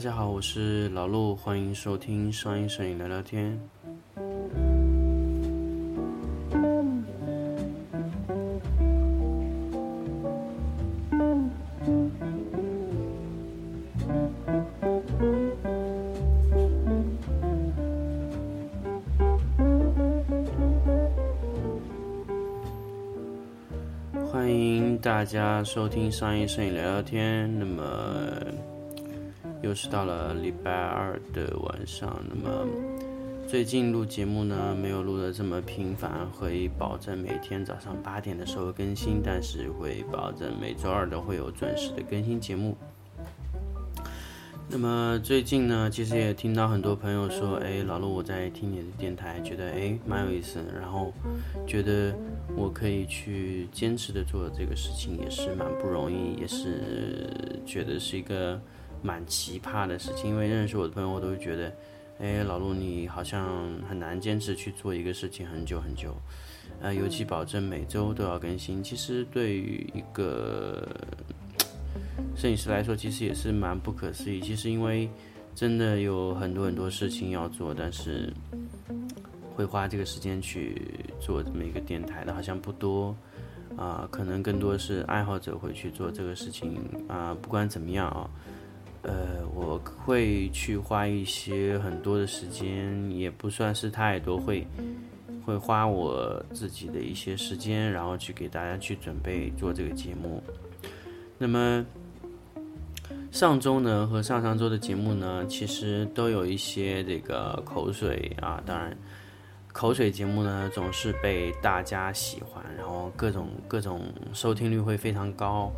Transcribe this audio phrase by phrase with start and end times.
[0.00, 3.60] 大家好，我是老陆，欢迎收听上音摄影聊聊天。
[24.32, 27.58] 欢迎大家收听上音摄影聊聊天。
[27.58, 28.49] 那么。
[29.62, 32.66] 又是到了礼拜二的晚上，那么
[33.46, 42.74] 最近录节目呢，没有录的这么频繁，会保证每天早上八点的时候更新，但是会保证每周二都会有准时的更新节目。
[44.70, 51.12] 那么最近呢，其实也听到很多朋友说，哎，老陆我在听你的电台，觉得哎蛮有意思，然后
[51.66, 52.14] 觉得
[52.56, 57.28] 我可以去坚持的做这个事情，也是蛮不容易，也是
[57.66, 58.58] 觉得是一个。
[59.02, 61.72] 蛮奇葩的事情，因为认识我的朋友，我都会觉得，
[62.18, 63.46] 哎，老陆你好像
[63.88, 66.14] 很难坚持去做一个事情很久很久，
[66.80, 68.82] 呃，尤其保证每周都要更新。
[68.82, 70.86] 其实对于一个
[72.36, 74.40] 摄影师来说，其实也是蛮不可思议。
[74.40, 75.08] 其实因为
[75.54, 78.30] 真的有很多很多事情要做，但是
[79.54, 80.76] 会花这个时间去
[81.18, 83.16] 做这么一个电台的，好像不多
[83.76, 84.06] 啊。
[84.10, 86.78] 可能更多是爱好者会去做这个事情
[87.08, 87.34] 啊。
[87.40, 88.28] 不管怎么样啊。
[89.02, 94.66] 呃，我会去花一些很多的时间，也不算是太多，会
[95.44, 100.42] 会花我自己的一些时间，然后去给大家去准备做这个节目。
[101.38, 101.84] 那么
[103.30, 108.94] 上周呢和上上周的节目呢，其实都有一些这个口水啊，当然
[109.72, 114.02] 口水节目呢总是被大家喜欢，然后各种各种
[114.34, 115.72] 收听率会非常高。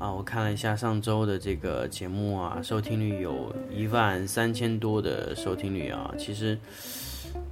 [0.00, 6.10] 啊，我看了一下上周的这个节目啊，收听率有一万三千多的收听率啊。
[6.18, 6.58] 其实，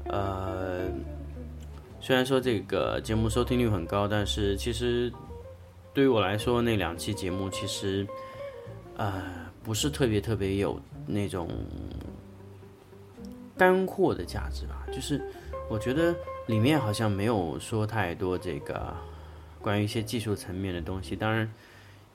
[0.07, 0.89] 呃，
[2.01, 5.13] 虽然说这个节目收听率很高，但是其实
[5.93, 8.07] 对于我来说，那两期节目其实，
[8.97, 9.23] 呃，
[9.63, 11.51] 不是特别特别有那种
[13.59, 14.87] 干货的价值吧。
[14.91, 15.21] 就是
[15.69, 16.17] 我觉得
[16.47, 18.97] 里面好像没有说太多这个
[19.61, 21.47] 关于一些技术层面的东西，当然。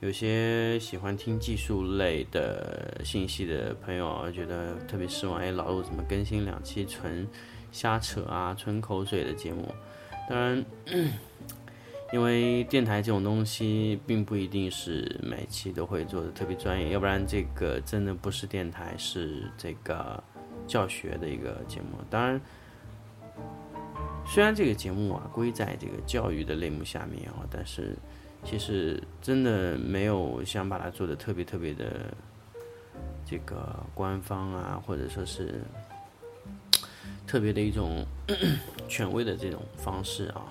[0.04, 5.40] 有些喜欢听技术类的信息的朋友觉得特别失望。
[5.40, 7.26] 哎，老陆怎么更新两期纯
[7.72, 9.66] 瞎扯啊、纯口水的节目？
[10.28, 10.62] 当然，
[12.12, 20.22] 因为电台这种东西并不一定是每期都会做的特别专业，要不然这个真的不是电台，是这个
[20.66, 21.96] 教学的一个节目。
[22.10, 22.38] 当然，
[24.26, 27.96] 虽然这个节目啊归在这个教育的类目下面啊，但是。
[28.44, 32.14] 其实真的没有想把它做的特别特别的
[33.24, 35.62] 这个官方啊，或者说是
[37.26, 38.04] 特别的一种
[38.86, 40.44] 权威的这种方式啊，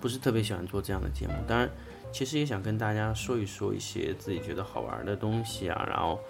[0.00, 1.34] 不是特别喜欢做这样的节目。
[1.46, 1.70] 当然，
[2.12, 6.20] 其实也想跟大家说一说一些自己觉得好玩的东西啊，然后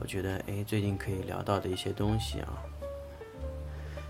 [0.00, 2.62] 我觉得哎最近可以聊到的一些东西啊。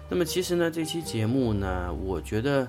[0.09, 2.69] 那么其实呢，这期节目呢，我觉得。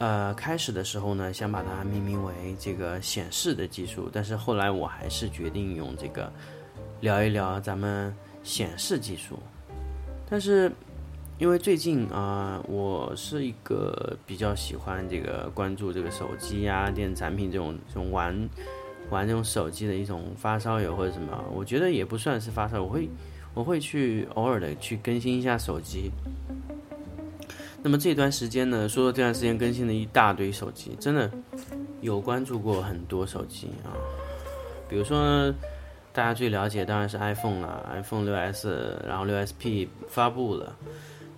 [0.00, 6.32] 呃，开始的时候呢，想把它命名为这个显示的技术，但是后来我还是决定用这个
[7.02, 9.38] 聊一聊咱们显示技术。
[10.26, 10.72] 但是
[11.36, 18.48] 因为最近啊，我是一个比较喜欢这个关注这个手机呀、电子产品这种这种玩
[19.10, 23.10] 玩这种手机的一种发烧友或者什么，我觉得也不算是发烧，我会
[23.52, 26.10] 我会去偶尔的去更新一下手机。
[27.82, 31.30] 那么这段时间呢，说说这段时间更新了一大堆手机，真的
[32.02, 33.96] 有关注过很多手机啊。
[34.86, 35.50] 比如说
[36.12, 40.76] 大家最了解当然是 iPhone 了，iPhone 六 S，然后六 SP 发布了。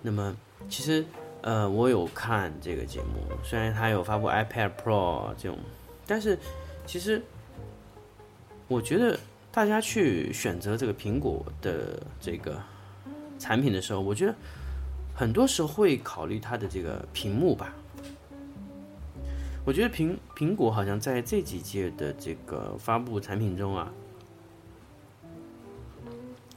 [0.01, 0.35] 那么
[0.67, 1.05] 其实
[1.41, 5.57] 呃，我有看这个节目，虽然它有发布 iPad Pro 这种，
[6.05, 6.37] 但是
[6.85, 7.21] 其实
[8.67, 9.17] 我觉得
[9.49, 12.61] 大家去选择这个苹果的这个
[13.39, 14.35] 产品的时候，我觉得。
[15.13, 17.73] 很多时候会考虑它的这个屏幕吧。
[19.65, 23.89] 我觉得苹苹果好像在这几届的这个发布产品中啊，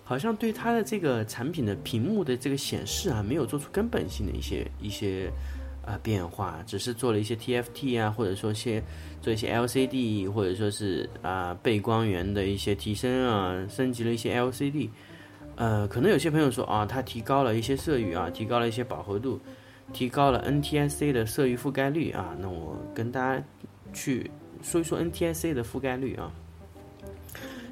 [0.03, 5.31] 好像对它的这个产品的屏幕的这个显示啊，没有做出根本性的一些一些
[5.85, 8.83] 啊变化，只是做了一些 TFT 啊，或者说些
[9.23, 14.89] 做一些 LCD，或者说是啊背光源的一些提升啊，升级了一些 LCD。
[15.57, 19.41] 呃，可能有些朋友说啊，它提高了一些色域啊，提高了一些饱和度，
[19.93, 22.37] 提高了 NTSC 的色域覆盖率啊。
[22.39, 23.43] 那我跟大家
[23.93, 24.31] 去
[24.63, 26.31] 说一说 NTSC 的覆盖率啊。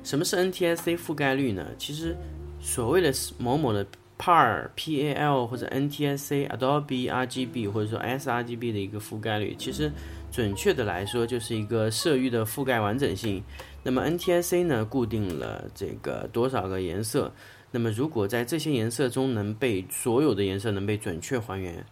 [0.02, 1.66] 什么是 NTSC 覆盖率呢？
[1.78, 2.16] 其实
[2.60, 3.86] 所谓的某某的
[4.18, 9.90] PAL、PAL 或者 NTSC、Adobe RGB 或者说 sRGB 的一个覆盖率，其实
[10.30, 13.42] 准确的来说就是一个色域的覆盖完整性。
[13.82, 17.30] 那么 NTSC 呢，固定了这个多少个颜色？
[17.74, 21.84] 那么如果在这些颜色中能被所有的颜色能被准确还原。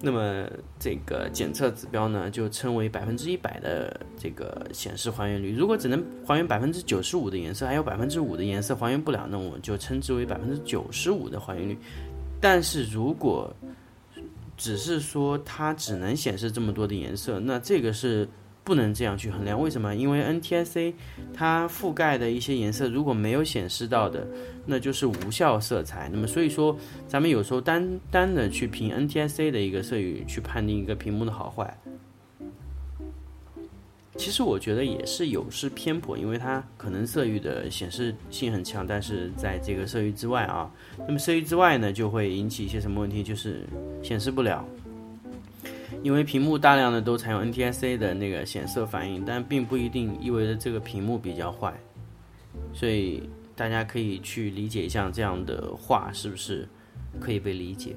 [0.00, 0.48] 那么
[0.78, 5.54] 这个检测指标呢，就称为百分之一百的这个显示还原率。
[5.54, 11.76] 如果只能还原百分之九十五的颜色，还有百分之五的颜色还原不了，那我就称之为百分之九十五的还原率。
[12.40, 13.54] 但是如果
[14.56, 18.26] 只是说它只能显示这么多的颜色，那这个是。
[18.62, 19.94] 不能这样去衡量，为什么？
[19.94, 20.92] 因为 NTSC
[21.34, 24.26] 它覆盖的一些颜色如果没有显示到的，
[24.66, 26.08] 那就是无效色彩。
[26.12, 26.76] 那么所以说，
[27.08, 31.76] 咱们有时候单单的去凭 NTSC 的一个色域去判定一个屏幕的好坏，
[34.16, 40.70] 其实我觉得也是有失偏颇，因为它可能色域的显示性很强，但是在这个色域之外啊，
[41.06, 43.22] 那么色域之外呢，就会引起一些什么问题？
[43.22, 43.64] 就是
[44.02, 44.62] 显示不了。
[46.02, 51.74] 因为屏幕大量的都采用 NTSC 的那个显色反应，但并不一定意味着这个屏幕比较坏，
[52.72, 56.66] 所以大家可以去理解一下这样的话是不是
[57.20, 57.94] 可以被理解。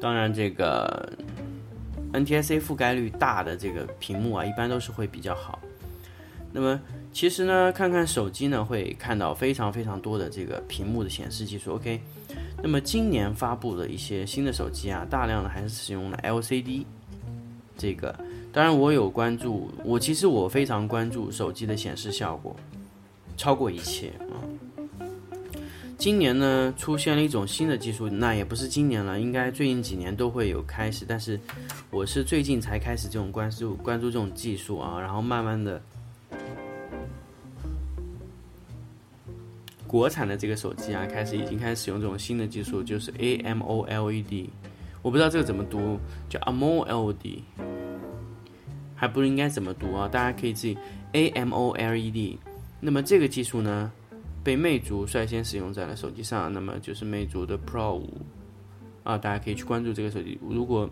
[0.00, 1.12] 当然，这个
[2.12, 5.60] NTSC 覆盖率大的这个屏幕啊，一般都是会比较好。
[6.52, 6.80] 那么。
[7.16, 11.72] 其实呢，看看手机呢，会看到非常非常多的这个屏幕的显示技术。
[11.72, 11.98] OK，
[12.62, 16.84] 那么今年发布的一些新的手机啊，大量的还是使用了 LCD。
[17.78, 18.14] 这个
[18.52, 22.54] 当然我有关注，我其实我非常关注手机的显示效果，
[23.34, 24.36] 超过一切啊。
[25.96, 31.40] 今年呢，出现了一种新的技术，那也不是今年了，应该最近几年都会有开始，但是
[31.90, 35.80] 我是最近才开始这种关注关注这种技术啊，然后慢慢的。
[39.86, 44.48] 国产的这个手机啊，开始已经开始使用这种新的技术，就是 AMOLED。
[45.02, 45.98] 我不知道这个怎么读，
[46.28, 47.38] 叫 AMOLED，
[48.96, 50.08] 还不应该怎么读啊？
[50.08, 50.76] 大家可以自己
[51.12, 52.38] AMOLED。
[52.80, 53.92] 那么这个技术呢，
[54.42, 56.52] 被魅族率先使用在了手机上。
[56.52, 58.20] 那么就是魅族的 Pro 五
[59.04, 60.36] 啊，大家可以去关注这个手机。
[60.48, 60.90] 如果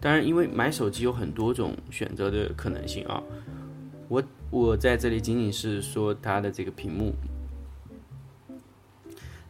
[0.00, 3.22] 当然，因为买手机有很多种选择的可能性啊，
[4.08, 7.12] 我我在这里仅仅是说它的这个屏幕。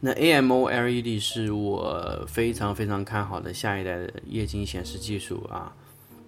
[0.03, 5.75] 那 AMOLED 是我非常非常看好的下一代的液晶显示技术啊，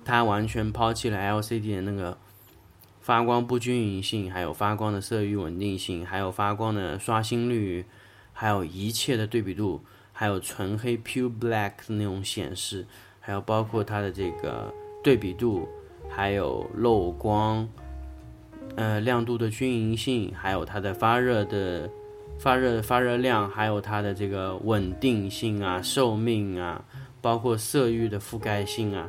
[0.05, 2.15] 它完全抛弃了 LCD 的那个
[3.01, 7.83] 发光不均匀性，还有发光的色域稳定性，还有发光的刷新率，
[8.31, 9.81] 还有一切的对比度，
[10.11, 12.85] 还有纯黑 Pure Black 的那种显示，
[13.19, 14.71] 还有包括它的这个
[15.03, 15.67] 对比度，
[16.07, 17.67] 还有漏光，
[18.75, 21.89] 呃亮度的均匀性，还有它的发热的。
[22.39, 26.83] 发热发热量，还有它的这个稳定性啊、寿命啊，
[27.21, 29.07] 包括色域的覆盖性啊，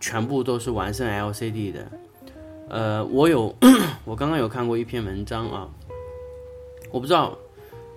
[0.00, 1.86] 全部都是完胜 LCD 的。
[2.68, 3.54] 呃，我有，
[4.04, 5.68] 我刚刚有看过一篇文章啊，
[6.90, 7.36] 我不知道，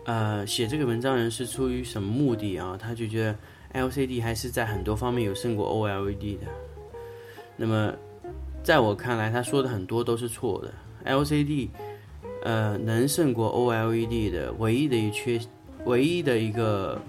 [0.05, 2.77] 呃，写这个文章人是出于什么目的啊？
[2.79, 3.35] 他就觉得
[3.81, 6.45] LCD 还是在很多方面有胜过 OLED 的。
[7.57, 7.93] 那么，
[8.63, 10.73] 在我看来，他说的很多都是错的
[11.11, 11.69] ，LCD。
[12.43, 15.37] 呃，能胜过 OLED 的唯一的一缺，
[15.85, 17.01] 唯一的一个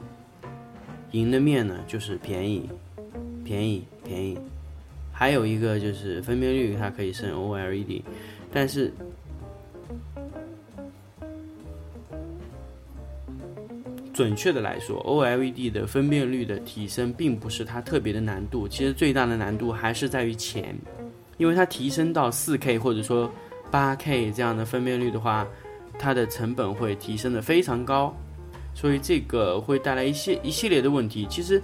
[1.12, 2.68] 赢的面呢，就是便宜，
[3.44, 4.36] 便宜，便宜。
[5.12, 8.02] 还有一个就是分辨率，它可以胜 OLED，
[8.52, 8.92] 但是
[14.12, 20.76] 准确的来说，OLED 的分辨率的提升并不是它特别的难度，其实最大的难度还是在于钱，
[21.36, 23.30] 因为它提升到 4K 或者说。
[23.70, 25.46] 八 K 这样的分辨率的话，
[25.98, 28.14] 它的成本会提升的非常高，
[28.74, 31.26] 所以这个会带来一些一系列的问题。
[31.28, 31.62] 其实，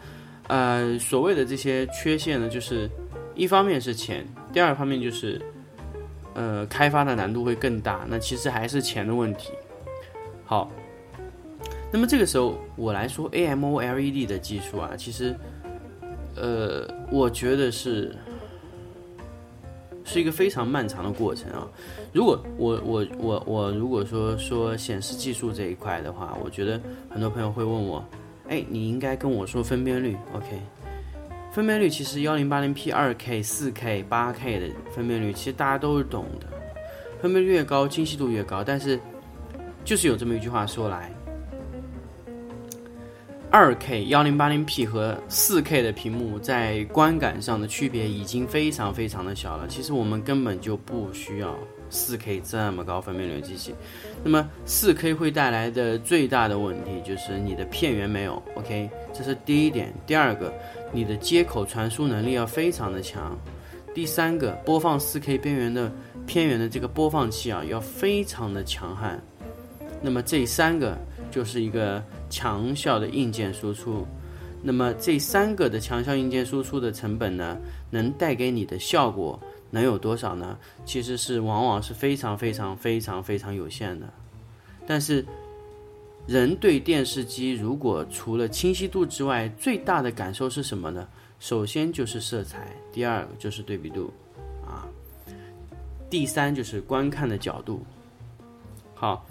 [0.49, 2.89] 呃，所谓的这些缺陷呢，就是
[3.35, 5.41] 一方面是钱，第二方面就是，
[6.35, 8.05] 呃，开发的难度会更大。
[8.09, 9.53] 那其实还是钱的问题。
[10.45, 10.71] 好，
[11.93, 15.35] 那么这个时候我来说 AMOLED 的技术啊，其实，
[16.37, 18.15] 呃，我觉得是。
[20.05, 21.67] 是一个非常漫长的过程啊！
[22.13, 28.05] 如果我我我我如果说说显示技术这一块的话，我觉得很多朋友会问我，
[28.49, 30.47] 哎，你应该跟我说分辨率，OK？
[31.51, 36.47] 分辨率其实幺零八零 P、二 K、四 K、八 K 的分辨率，其实大家都是懂的，
[37.23, 38.63] 分辨率越高，精细度越高。
[38.63, 39.01] 但是
[39.85, 41.11] 就是有这么一句话说来，
[43.55, 49.69] 二 K 幺零八零 P 和四 K 的屏幕在观感上的区别已经非常非常的小了。
[49.69, 51.57] 其实我们根本就不需要
[51.89, 53.73] 四 K 这么高分辨率的机器。
[54.25, 59.95] 那么四 K 会带来的最大的问题就是你的片源没有 OK，这是第一点。
[60.05, 60.53] 第二个，
[60.91, 63.39] 你的接口传输能力要非常的强。
[63.95, 65.93] 第三个，播放四 K 边缘的
[66.27, 69.23] 片源的这个播放器啊，要非常的强悍。
[70.03, 70.99] 那么这三个
[71.35, 72.01] 就是一个
[72.31, 74.07] 强效的硬件输出，
[74.63, 77.59] 那么这三个的强效硬件输出的成本呢，
[77.91, 79.37] 能带给你的效果
[79.69, 80.57] 能有多少呢？
[80.85, 84.07] 其实是往往是非常非常非常非常有限的。
[84.87, 85.27] 但是
[86.25, 91.09] 人对电视机如果除了清晰度之外，最大的感受是什么呢？
[91.41, 94.09] 首先就是色彩，第二个就是对比度，
[94.65, 94.87] 啊，
[96.09, 97.85] 第三就是观看的角度。
[98.95, 99.27] 好。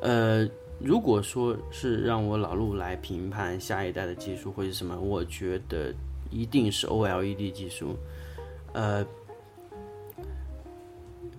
[0.00, 0.48] 呃，
[0.80, 5.92] 如果说是让我老陆来评判下一代的技术会是什么，我觉得
[6.30, 7.96] 一定是 OLED 技术。
[8.74, 9.04] 呃，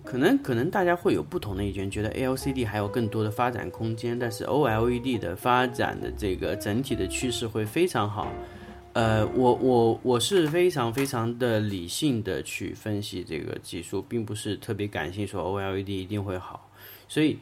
[0.04, 8.30] 可能可能大家会有不同的意见，觉得 LCD 还有更多的发展空间，但是 OLED 的发展的这个整体的趋势会非常好。
[8.92, 16.68] 呃，我我我是非常非常的理性的去分析这个技术，并不是特别感性说 OLED 一定会好，
[17.08, 17.38] 所以。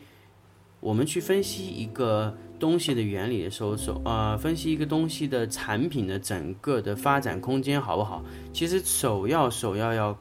[0.81, 8.23] 我们去分析一个东西的原理的时候，首呃，分析一个东西的产品的整个的发展空间好不好？
[8.53, 10.17] 其实首要首要要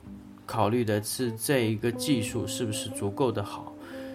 [0.46, 3.74] 考虑的是这一个技术是不是足够的好，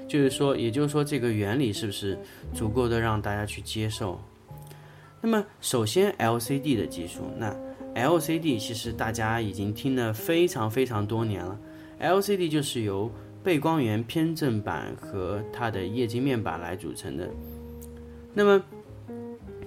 [0.08, 2.18] 就是说，也就是说，这个原理是不是
[2.52, 4.20] 足够的让大家去接受？
[5.20, 7.54] 那么，首先 LCD 的技术，那
[7.94, 11.56] LCD 其实大家已经听了非常非常多年了
[12.00, 13.08] ，LCD 就是由
[13.42, 17.28] 背光源偏振板和它的液晶面板来组成的。
[18.32, 18.62] 那么，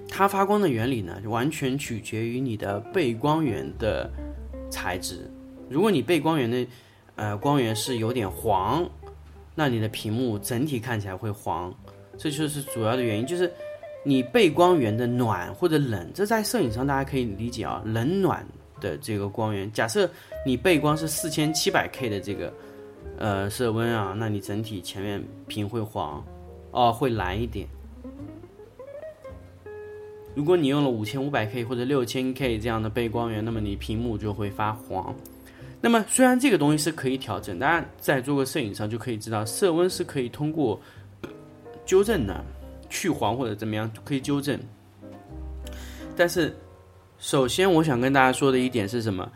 [0.08, 4.10] 它发光的原理呢，完全取决于你的背光源的
[4.70, 5.30] 材质。
[5.68, 6.66] 如果你背光源的
[7.16, 8.88] 呃光源是有点黄，
[9.54, 11.74] 那你的屏幕整体看起来会黄。
[12.16, 13.52] 这就是主要的原因，就是
[14.04, 18.46] 你背光源的暖或者冷，这在摄影上大家可以理解啊，冷暖
[18.80, 19.70] 的这个光源。
[19.70, 20.10] 假设
[20.46, 22.50] 你背光是四千七百 K 的这个。
[23.18, 26.22] 呃，色温啊，那你整体前面屏会黄，
[26.70, 27.66] 哦，会蓝一点。
[30.34, 35.14] 如果你用了五千五百 K 或者六千 K 这样的背光源，那么你屏幕就会发黄。
[35.80, 40.78] 那么虽然这个东西是可以调整，大家在做个摄影上就可以知道，色温是可以通过
[41.86, 42.44] 纠正的，
[42.90, 44.60] 去黄或者怎么样可以纠正。
[46.14, 46.54] 但是，
[47.18, 49.32] 首先我想跟大家说的一点是什么？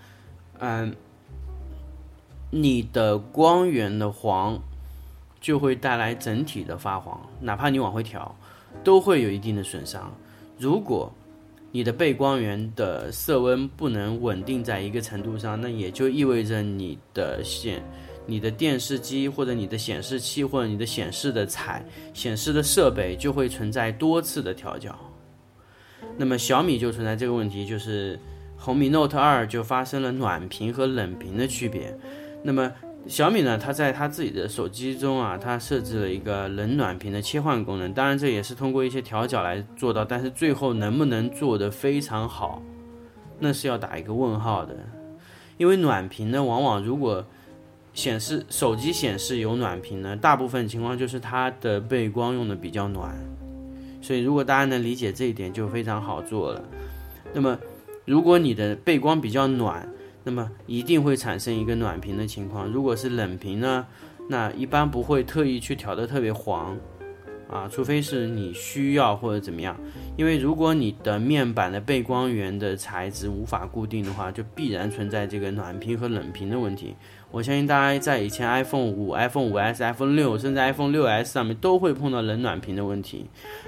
[0.58, 0.94] 嗯。
[2.50, 4.60] 你的光源的黄
[5.40, 8.34] 就会带来整体的发黄，哪怕你往回调，
[8.84, 10.12] 都会有一定的损伤。
[10.58, 11.12] 如果
[11.72, 17.80] 你的背光源的色温不能稳定在一个程度上，那也就意味着你的显、
[18.26, 24.92] 你的电视机或者你的显示器或者你的显示的彩显示的设备就会存在多次的调教。
[26.16, 28.18] 那么小米就存在这个问题，就是
[28.56, 31.96] 红米 Note 二就发生了暖屏和冷屏的区别。
[32.42, 32.72] 那么
[33.06, 33.58] 小米呢？
[33.58, 37.92] 它在它自己的手机中啊，它设置了一个冷暖屏的切换功能。
[37.92, 40.04] 当然，这也是通过一些调角来做到。
[40.04, 42.62] 但是最后能不能做得非常好，
[43.38, 44.74] 那是要打一个问号的。
[45.56, 47.24] 因为暖屏呢，往往如果
[47.92, 53.14] 显示手机显示有暖屏呢，大部分情况就是它的背光用的比较暖。
[54.02, 56.62] 所以如果大家能理解这一点，就非常好做了。
[57.34, 57.58] 那么
[58.04, 59.86] 如果你的背光比较暖，
[60.22, 62.66] 那么一定会产生一个暖屏的情况。
[62.66, 63.86] 如果是冷屏呢，
[64.28, 66.76] 那一般不会特意去调的特别黄，
[67.50, 69.76] 啊，除非是你需要或者怎么样。
[70.20, 76.94] 因为如果你的面板的背光源的材质无法固定的话，就必然存在这个暖屏和冷屏的问题。
[77.30, 83.24] 我相信大家在以前 iPhone 五、iPhone 五 S、iPhone 六，甚至 iPhone 六 S 上面都会碰到冷暖屏的问题。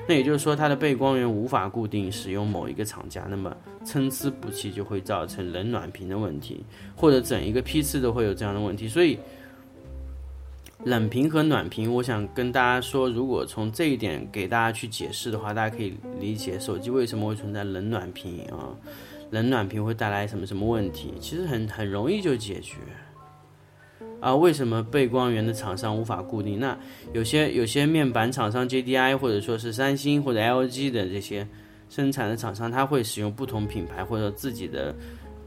[0.06, 6.62] 那也就是说，它的背光源无法固定使用某一个厂家，那么参差不齐就会造成冷暖屏的问题，
[6.94, 8.86] 或者整一个批次都会有这样的问题。
[8.86, 9.18] 所以，
[10.84, 18.74] 冷屏和暖屏，我想跟大家说，如果从这一点给大家去解释的话，大家可以理解手机为什么会存在冷暖屏啊，
[19.30, 22.78] 冷暖屏会带来什么什么问题，其实很很容易就解决。
[24.20, 26.58] 啊，为什么背光源的厂商无法固定？
[26.58, 26.76] 那
[27.12, 31.46] 有些有些面板厂商 JDI 或者说是三星或者 LG 的这些
[31.88, 34.94] 生产的厂商，他会使用不同品牌或者自己的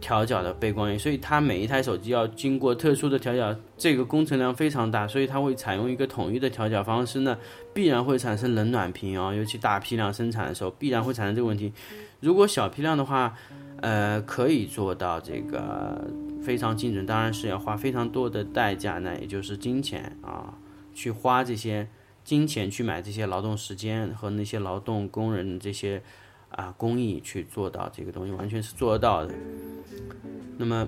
[0.05, 7.35] 调角的背光源，所以它每一台手机要经过特殊的调角，这个工程量非常大，所以它会采用一个统一的调角方式呢，
[7.73, 11.73] 必然会产生冷暖屏啊，尤其大批量生产的时候，必然会产生这个问题。
[12.19, 13.33] 如果小批量的话，
[13.81, 16.07] 呃，可以做到这个
[16.43, 20.53] 非常精准，当然是要花非常多的代价，那也就是金钱啊，
[20.93, 21.87] 去花这些
[22.23, 26.03] 金钱去买这些劳动时间和那些劳动工人这些。
[26.55, 29.33] 啊，工艺去做到这个东西，完全是做得到的。
[30.57, 30.87] 那么，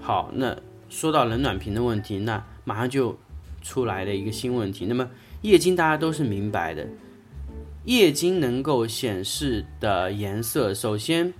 [0.00, 0.56] 好，那
[0.88, 3.14] 说到冷暖屏的问题，那马上就
[3.60, 4.86] 出来的一个新问题。
[4.86, 5.10] 那么，
[5.42, 6.88] 液晶大家都是明白的，
[7.84, 11.34] 液晶能够显示的颜色，首先，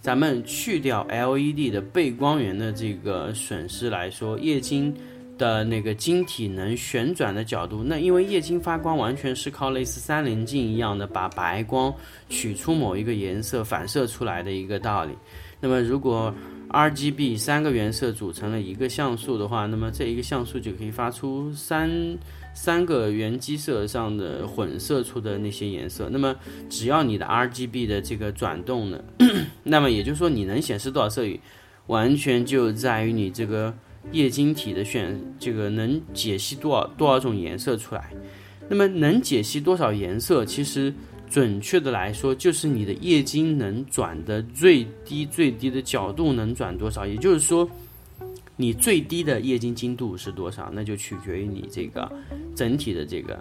[0.00, 4.94] 咱们去掉 LED 的背光源的这个损失来说，液晶。
[5.38, 11.94] 的那个晶体能旋转的角度，那因为液晶发光完全是靠类似三棱镜一样的把白光
[12.28, 15.12] 取出某一个颜色反射出来的一个道理。
[15.60, 16.34] 那么如果
[16.68, 21.90] R G B 三个原色组成了一个像素的话，那么这一个像素就可以发出三
[22.52, 26.08] 三个原基色上的混色出的那些颜色。
[26.10, 26.36] 那么
[26.68, 29.02] 只要你的 R G B 的这个转动呢，
[29.64, 31.40] 那么也就是说你能显示多少色域，
[31.86, 33.72] 完全就在于你这个。
[34.10, 38.10] 液晶体的选这个能解析多少多少种颜色出来？
[38.68, 40.44] 那么能解析多少颜色？
[40.44, 40.92] 其实
[41.28, 47.06] 准确的来说，就是你的液晶能转的最低最低的角度能转多少。
[47.06, 47.68] 也就是说，
[48.56, 50.70] 你最低的液晶精度是多少？
[50.72, 52.10] 那就取决于你这个
[52.54, 53.38] 整体的这个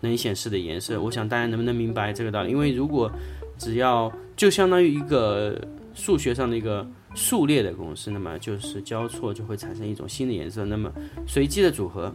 [0.00, 1.00] 能显示的颜色。
[1.00, 2.50] 我想大家能不能明白这个道理？
[2.50, 3.10] 因为如果
[3.58, 5.60] 只要就相当于一个
[5.94, 6.86] 数学上的一个。
[7.14, 10.92] 数列的公式，那么就是交错就会产生一种新的颜色，那么
[11.26, 12.12] 随机的组合，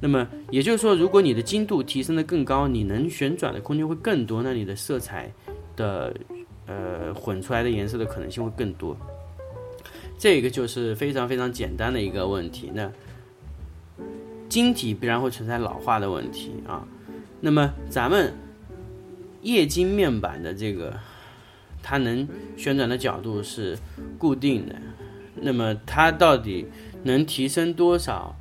[0.00, 5.32] 那么也就是说，如果你的精度提升的更高，你能旋转的空间会更多，那你的色彩
[5.76, 6.12] 的
[6.66, 8.96] 呃混出来的颜色的可能性会更多。
[10.18, 12.70] 这个就是非常非常简单的一个问题。
[12.74, 12.90] 那
[14.48, 16.84] 晶体必然会存在老化的问题啊。
[17.40, 18.32] 那么咱们
[19.42, 20.98] 液晶面板的这个。
[21.82, 23.76] 它能旋转的角度是
[24.18, 24.76] 固定的，
[25.36, 26.66] 那么它到底
[27.02, 28.36] 能提升多少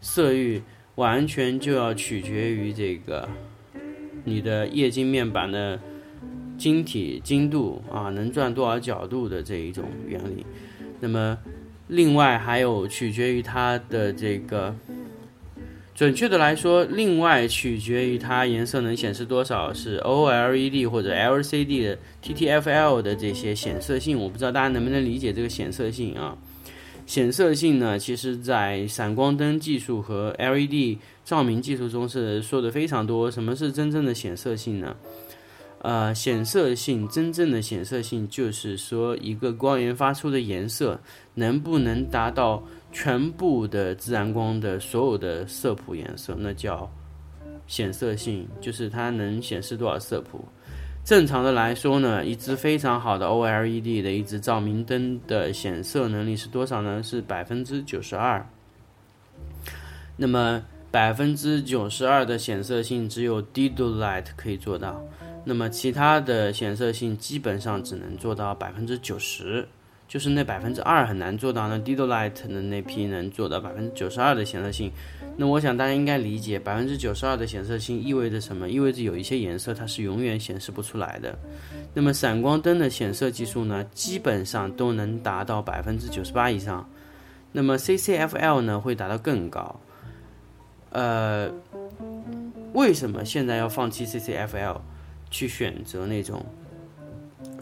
[0.00, 0.62] 色域，
[0.94, 3.28] 完全就要取决于这个
[4.24, 5.80] 你的液晶面板的
[6.56, 10.46] 晶体精度啊，能转多少角度的这一种原理。
[11.00, 11.38] 那么
[11.88, 14.74] 另外还有取决于它的这个。
[15.94, 26.36] 准确的来说，另外取决于它颜色能显示多少是 OLED 或者 LCD 的 TTFL 的这些显色性，我不知道大家能不能理解这个显色性啊？
[27.06, 33.30] 显色性呢，其实在闪光灯技术和 LED 照明技术中是说的非常多。
[33.30, 34.96] 什么是真正的显色性呢？
[35.82, 40.98] 呃，显色性真正的显色性就是说一个光源发出的颜色
[41.34, 42.64] 能不能达到。
[42.94, 46.88] 全部的自然光的所有的色谱颜色，那叫
[47.66, 50.44] 显色性，就是它能显示多少色谱。
[51.04, 57.02] 正常的来说呢，一支非常好的 OLED 的一支照明灯的显色能力是多少呢？
[57.02, 58.46] 是百分之九十二。
[60.16, 65.04] 那么百分之九十二的显色性只有 Dido Light 可以做到，
[65.44, 69.66] 那么其他的显色性基本上只能做到百分之九十。
[70.14, 74.92] 就是那百分之二很难做到，那 Dido Light 的那批能做到百分之九十二的显色性。
[75.36, 78.70] 那我想大家应该理解，百分之九十二的显色性意味着什么？
[78.70, 81.36] 意味着有一些颜色它是永远显示不出来的。
[81.94, 86.88] 那么闪光灯的显色技术呢，基本上都能达到百分之九十八以上。
[87.50, 89.80] 那么 CCFL 呢，会达到更高。
[90.90, 91.50] 呃，
[92.72, 94.80] 为什么现在要放弃 CCFL，
[95.28, 96.46] 去选择那种？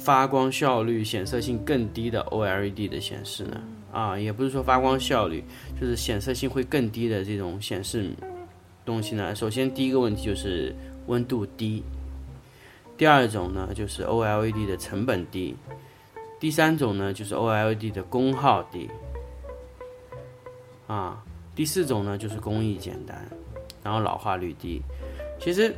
[0.02, 3.62] 发光效率、显色性更低的 OLED 的显示呢？
[3.92, 5.44] 啊，也不是说发光效率，
[5.80, 8.10] 就是显色性会更低的这种显示
[8.84, 9.32] 东西呢。
[9.32, 10.74] 首先，第一个问题就是
[11.06, 11.82] 温度低；
[12.96, 15.54] 第二种呢，就是 OLED 的成本低；
[16.40, 18.88] 第三种呢，就是 OLED 的功耗低；
[20.88, 21.22] 啊，
[21.54, 23.24] 第四种呢，就是工艺简单，
[23.84, 24.82] 然后老化率低。
[25.38, 25.72] 其实，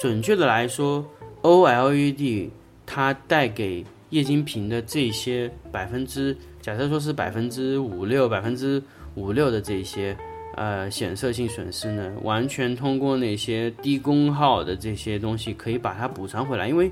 [0.00, 1.04] 准确的来说
[1.42, 2.50] ，OLED
[2.92, 8.82] 它带给液晶屏的这些百分之，假设说是百分之五六、百分之
[9.14, 10.16] 五六的这些
[10.56, 16.66] 呃显色性损失呢，完全通过那些低功耗的这些东西可以把它补偿回来。
[16.68, 16.90] 因为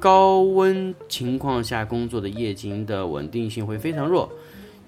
[0.00, 4.32] 高温情况下工作的液晶的稳定性会非常弱，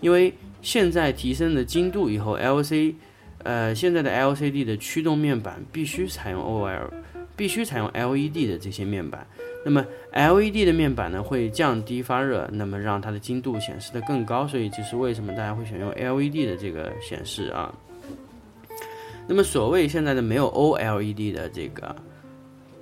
[0.00, 0.32] 因为
[0.62, 2.94] 现在提升了精度以后，LC
[3.42, 6.88] 呃现在的 LCD 的驱动面板必须采用 OL，
[7.36, 9.26] 必须采用 LED 的这些面板。
[9.68, 17.70] 那么 LED 的面板呢会降低发热，那么让它的精度显示的更高，所以就是为什么大家会选用 LED 的这个显示啊。
[19.26, 21.94] 那么所谓现在的没有 OLED 的这个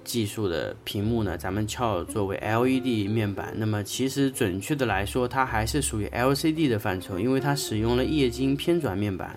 [0.04, 3.52] 技术的屏幕呢，咱们叫作为 LED 面板。
[3.56, 9.36] 那么其实准确的来说，它还是属于 LCD 的范畴，因为它使用了液晶偏转面板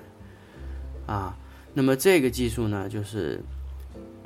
[1.07, 1.35] 啊。
[1.73, 3.41] 那么这个技术呢，就是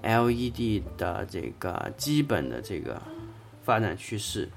[0.04, 3.02] LED 的这个基本的这个
[3.64, 4.48] 发展趋势。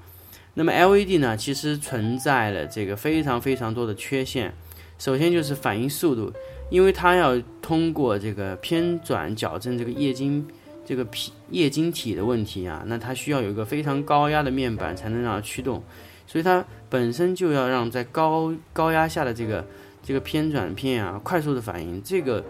[0.53, 4.53] 那么 LED 呢，其实存在了这个非常非常多的缺陷。
[4.99, 6.31] 首先就是反应速度。
[6.69, 10.45] 因为它要通过这个偏转矫正这个液晶
[10.85, 15.81] 这个皮液晶体的问题啊，那它需要有一个非常高压的面板才能让它驱动，
[16.25, 19.65] 所以它本身就要让在高高压下的这个
[20.03, 22.43] 这个偏转片啊快速的反应，这个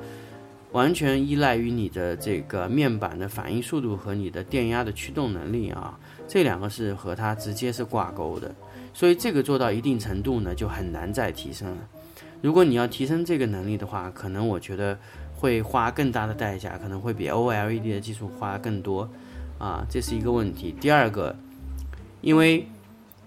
[0.74, 8.54] 完全依赖于你的这个面板的反应速度和你的电压的驱动能力啊，这两个是和它直接是挂钩的，
[8.94, 11.78] 所以这个做到一定程度呢，就很难再提升了。
[12.42, 14.98] 如果你要提升这个能力的话，可能我觉得
[15.34, 19.10] 会花更大的代价，可能会比 OLED 的技术花更多，
[19.58, 20.76] 啊，这是一个问题。
[20.80, 21.36] 第二个，
[22.22, 22.68] 因为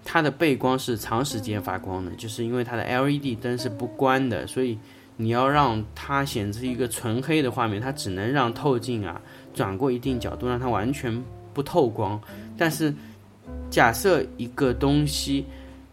[0.05, 4.77] 它的背光是长时间发光的，就是因为它的 LED 灯是不关的，所以
[5.21, 9.21] 你要让它显示一个纯黑的画面，它只能让透镜啊
[9.53, 12.19] 转过一定角度，让它完全不透光。
[12.57, 12.93] 但是
[13.69, 15.45] 假设一个东西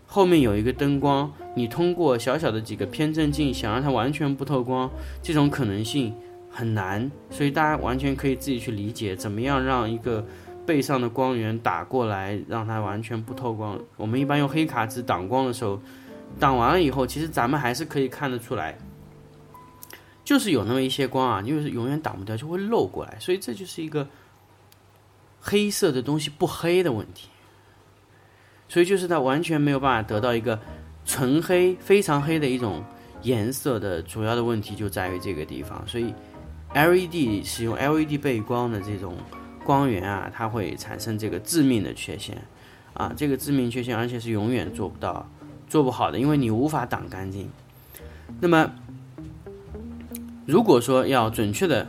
[0.07, 1.31] 后面有一个灯光。
[1.55, 4.89] 你通过小小的几个偏振镜想让它完全不透光，
[5.21, 6.15] 这种可能性
[6.49, 10.25] 很难，所以大家完全可以自己去理解，怎么样让一个
[10.65, 13.77] 背上的光源打过来，让它完全不透光。
[13.97, 15.81] 我们一般用黑卡纸挡光的时候，
[16.39, 18.79] 挡完了以后，其实咱们还是可以看得出来，
[20.29, 24.07] 就是有那么一些光啊，就是永远挡不掉，就会漏过来，所以这就是一个
[25.41, 27.31] 黑色的东西不黑的问题，
[28.69, 30.61] 所以就是它完全没有办法得到一个。
[31.07, 32.85] 纯黑非常黑的一种
[33.23, 36.13] 颜色的主要的问题就在于这个地方，所以
[36.75, 39.17] LED 使用 LED 背光的这种
[39.65, 42.37] 光源啊，它会产生这个致命的缺陷
[42.93, 45.27] 啊，这个致命缺陷，而且是永远做不到、
[45.67, 47.49] 做不好的，因为你无法挡干净。
[48.39, 48.71] 那么，
[50.49, 51.87] 如果说要准确的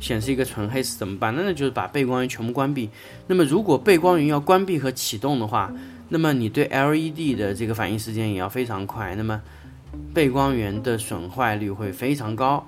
[0.00, 1.32] 显示一个纯黑是怎么办？
[1.32, 2.90] 那那就是把背光源全部关闭。
[3.28, 5.72] 那么，如果背光源要关闭和启动的话，
[6.08, 9.40] 那么你对 LED 的这个反应时间也要非常快，那么
[10.12, 12.66] 背光源的损坏率会非常高，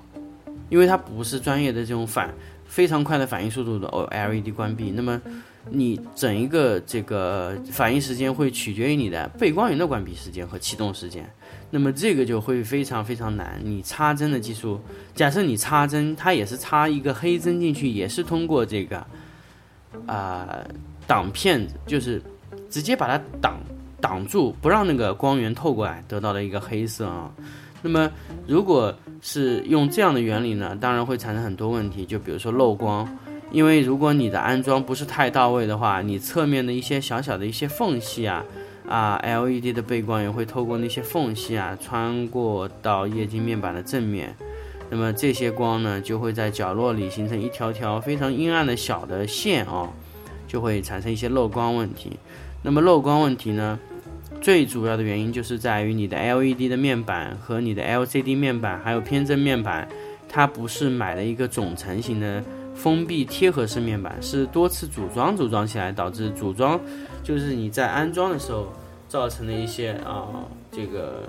[0.69, 2.33] 因为它不是专业的这种反
[2.65, 5.21] 非常快的反应速度的 LED 关闭，那么
[5.69, 11.29] 你整一个这个反应时间会取决于你的背光源的关闭时间和启动时间，
[11.73, 13.59] 那么这个就会非常非常难。
[13.63, 14.79] 你插针的技术，
[15.15, 19.03] 假设你插针，它也是插一个黑针进去，也是通过这个
[20.05, 20.63] 啊
[21.07, 22.21] 挡片，就是。
[22.69, 23.59] 直接把它挡
[24.01, 27.31] 挡住，不让那个光源透过来，得到了一个黑色啊。
[27.83, 28.09] 那么，
[28.47, 33.07] 如果是用这样的原理呢，当然会产生很多问题，就比如说漏光，
[33.51, 38.43] 因为如果你的安装不是太到位的话，你侧面的一些小小的一些缝隙啊，
[38.93, 44.35] 啊，LED 的背光也会透过那些缝隙啊，穿过到液晶面板的正面，
[44.87, 49.89] 那么这些光呢，就会在角落里形成一条条非常阴暗的小的线啊，
[50.47, 52.11] 就会产生一些漏光问题。
[52.61, 53.79] 那么漏光问题呢？
[54.39, 59.87] 最主要的原因就是在于你的 LED 的面板和你的 LCD 面板，还有偏振面板，
[60.29, 62.43] 它不是买了一个总成型的
[62.75, 66.79] 封闭贴合式面板，是多次组装组装起来，导致组装
[67.23, 68.71] 就是你在安装的时候
[69.13, 70.25] 造成的一些啊
[70.71, 71.21] 这个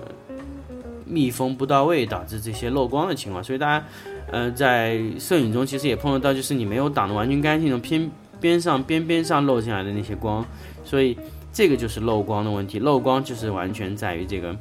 [1.05, 3.43] 密封不到位，导致这些漏光的情况。
[3.43, 3.85] 所以大家
[4.31, 8.09] 呃在摄影中其实也碰得到，就是你没有挡的完全干净的偏
[8.41, 10.43] 边上边边上漏进来的那些光。
[10.83, 11.15] 所以
[11.53, 14.57] 这个就是漏光的问题，漏光就是完全在于这个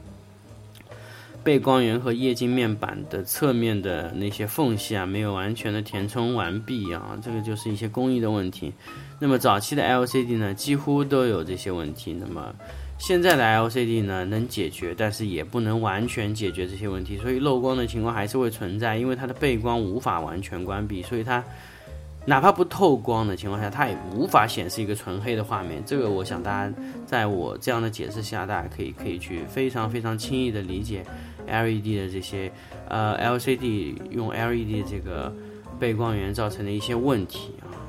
[1.42, 8.74] 背光源和液晶面板的侧面的那些缝隙啊，没有完全的填充完毕啊，这个就是一些工艺的问题。
[9.18, 12.14] 那么早期的 LCD 呢，几乎都有这些问题。
[12.20, 12.54] 那么
[13.06, 21.44] 现在的 LCD 呢，能解决，但是也不能完全解决这些问题，所以漏光的情况还是会存在，因为它的背光无法完全关闭，所以它。
[22.26, 25.82] 哪怕不透光的情况下，它也无法显示一个纯黑的画面。
[25.84, 31.04] 这个，我想大家在我这样的解释下，大家可以可以去非常非常轻易的理解
[31.46, 32.50] LED 的这些
[32.88, 35.30] 呃 LCD 用 LED 这个
[35.78, 37.83] 背光源造成的一些问题啊。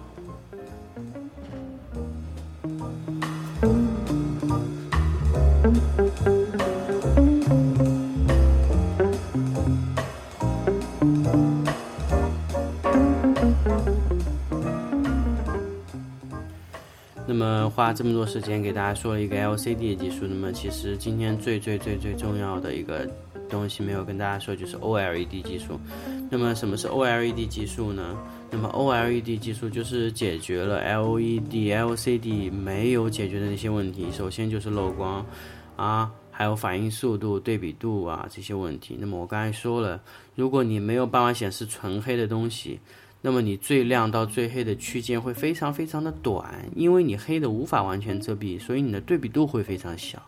[17.86, 23.08] 花这么多时间给大家说了一个 LCD 的技术，那么其实今天最最最最重要的一个
[23.48, 25.80] 东西没有跟大家说，就是 OLED 技术。
[26.32, 28.18] 那么什么是 OLED 技术呢？
[28.50, 34.08] 那么 OLED 技术就是解决了 LED、LCD 没有解决的那些问题。
[34.12, 35.24] 首先就是漏光
[35.76, 38.98] 啊，还有反应速度、对比度啊这些问题。
[39.00, 40.02] 那么我刚才说了，
[40.34, 42.80] 如果你没有办法显示纯黑的东西。
[43.26, 50.22] 那么你最亮到最黑的区间会非常非常的短，因为你黑的无法完全遮蔽，所以你的对比度会非常小。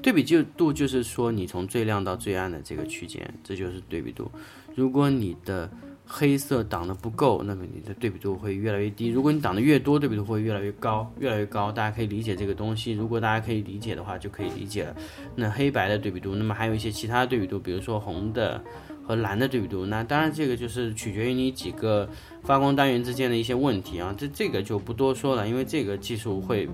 [0.00, 4.30] 对比就度就是说你从最亮到最暗的这个区间，这就是对比度。
[4.74, 5.70] 如果你的
[6.06, 9.08] 黑色挡的不够，那么你的对比度会越来越低。
[9.08, 11.70] 如果你挡的越多，对比度会越来越高，越来越高。
[11.70, 12.92] 大家可以理解这个东西。
[12.92, 14.96] 如果大家可以理解的话，就可以理解了。
[15.34, 18.64] 那黑白的对比度，那么还有一些其他对比度，比如说红的。
[19.08, 22.06] 和蓝的对比度，那当然这个就是取决于你几个
[22.42, 26.68] 发光单元之间的一些问题啊，这这个就不多说了，因为这个技术会，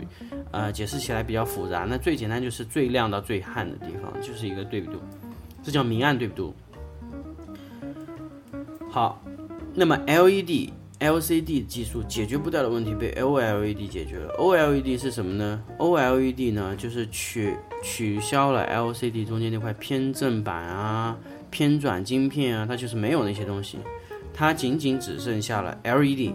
[0.50, 1.86] 呃，解释起来比较复杂。
[1.88, 4.94] 那最简单就是最亮到最暗的地方就是一个对比度，
[5.62, 6.52] 这叫明暗对比度。
[8.90, 9.22] 好，
[9.72, 14.34] 那么 LED、LCD 技术解决不掉的问题被 OLED 解决了。
[14.38, 21.16] OLED 是什么呢？OLED 呢就是取取消了 LCD 中间那块偏振板啊。
[21.54, 23.78] 偏转晶片啊，它就是没有那些东西，
[24.34, 26.32] 它仅仅只剩下了 LED，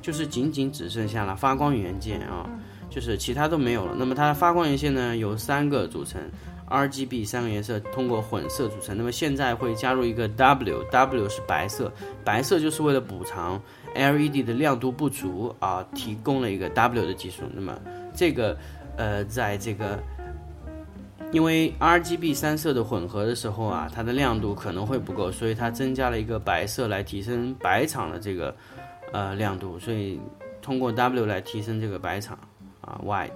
[0.00, 2.48] 就是仅仅只剩下了发光元件啊，
[2.88, 3.96] 就是其他都没有了。
[3.98, 6.22] 那么它的发光元件呢，由三个组成
[6.70, 8.96] ，RGB 三个颜色通过混色组成。
[8.96, 11.92] 那么现在会加入一个 W，W 是白色，
[12.24, 13.60] 白色就是为了补偿
[13.96, 17.42] LED 的亮度不足啊，提供了一个 W 的技术。
[17.52, 17.76] 那么
[18.14, 18.56] 这个
[18.96, 20.00] 呃，在这个。
[21.34, 28.54] 因为 RGB 三色的混合的时候啊，它的亮度可能会不够，所以它增加了一个白色来提升白场的这个
[29.12, 30.20] 呃亮度，所以
[30.62, 32.38] 通过 W 来提升这个白场
[32.80, 33.32] 啊 White，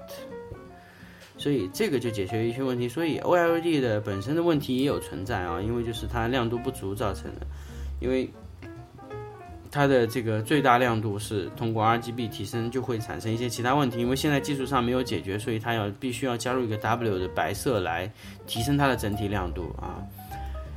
[1.36, 2.88] 所以这个就解决一些问题。
[2.88, 7.46] 所以 OLED 的本身的问题也有存在啊，因为就是它亮度不足造成的，
[7.98, 8.30] 因为。
[9.70, 13.98] 它的这个最大亮度是通过 RGB 提升，就会产生一些其他问题。
[14.00, 18.10] 因为现在技术上没有解决，所以它要必须要加入一个 W 的白色来
[18.46, 20.00] 提升它的整体亮度啊。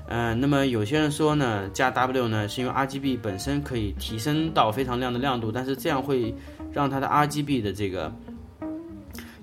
[0.08, 6.36] 嗯，那么有些人说呢，加 W 呢是因为 RGB 本身可以提升到非常亮的亮度，但是这样会
[6.73, 8.13] 让它的 RGB 的这个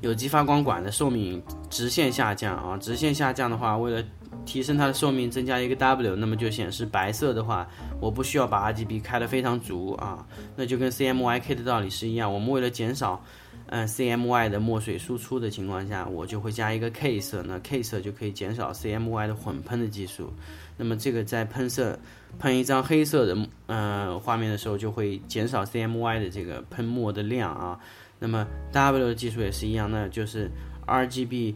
[0.02, 2.76] 有机发光管的寿命直线下降啊。
[2.76, 4.04] 直线下降的话，为了
[4.44, 7.68] 提升它的寿命，增加一个 W，那么就显示白色的话，
[8.00, 12.32] 我不需要把 RGB 开得非常足啊，那就跟 CMYK 的道理是一样。
[12.32, 13.22] 我们为了减少，
[13.66, 20.32] 嗯，CMY 的墨水输出的情况下，我就会加一个 K 色，那 K 色就可以减少 CMY 的混喷的技术。
[20.76, 21.98] 那么这个在喷色
[22.38, 23.36] 喷一张黑色的
[23.66, 27.78] 嗯画面的时候，就会减少 CMY 的这个喷墨的量啊。
[28.18, 30.50] 那么 W 的技术也是一样，那就是
[30.86, 31.54] RGB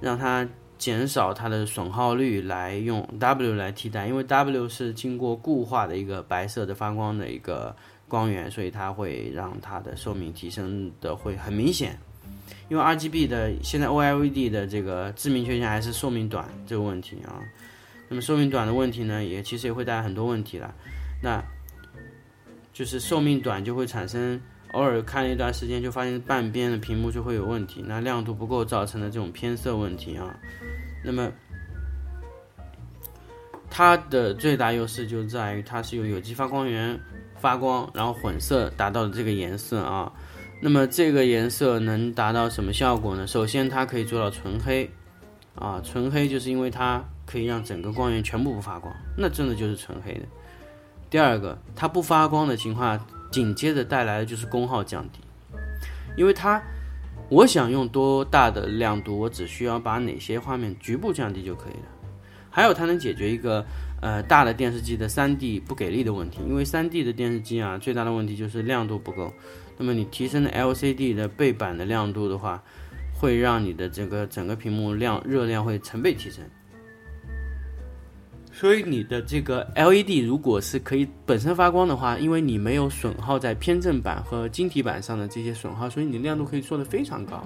[0.00, 0.46] 让它。
[0.84, 7.74] 减少它的损耗率来用 W 来替代，因为 W 是经过固化的一个白色的发光的一个
[8.06, 11.98] 光源，所以它会让它的寿命提升的会很明显。
[12.68, 17.40] 因为 RGB 的现在 OLED 的这个致命缺陷还是寿命短这个问题啊。
[18.10, 20.74] 那么寿命短的问题呢，也其实也会带来很多问题了。
[21.22, 21.42] 那
[22.74, 24.38] 就是寿命短就会产生。
[24.72, 30.36] 偶尔看了一段时间，就发现半边的屏幕就会有问题，那亮度不够造成的这种偏色问题啊。
[31.04, 31.30] 那么
[33.70, 36.98] 它的最大优势就在于它是由有机发光源
[37.36, 40.12] 发光，然后混色达到的这个颜色啊。
[40.60, 43.26] 那么这个颜色能达到什么效果呢？
[43.26, 44.90] 首先它可以做到纯黑
[45.54, 50.22] 啊，纯黑就是因为它可以让整个光源全部不发光，那真的就是纯黑的。
[51.10, 52.98] 第二个，它不发光的情况。
[53.32, 55.18] 紧接着带来的就是功耗降低，
[56.16, 56.62] 因为它，
[57.30, 61.88] 我想用多大的亮度，我只需要把哪些画面局部降低就可以了。
[62.50, 63.64] 还有它能解决一个
[64.00, 69.32] 呃大的电视机的 3D 不给力的问题，因为 3D 的电视机啊最大的问题就是亮度不够。
[69.76, 72.62] 那么你提升 LCD 的背板的亮度的话，
[73.12, 76.44] 会让你的这个整个屏幕亮热量会成倍提升。
[78.64, 87.44] 所以你的这个 LED 如果是可以本身发光的话，因为你没有损耗在偏振板和晶体板上的这些损耗，所以你的亮度可以做得非常高。